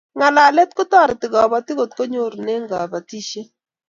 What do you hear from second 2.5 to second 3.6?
kanetishiet